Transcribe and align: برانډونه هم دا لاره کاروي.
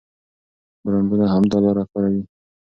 برانډونه 0.83 1.25
هم 1.33 1.43
دا 1.51 1.57
لاره 1.65 1.83
کاروي. 1.91 2.21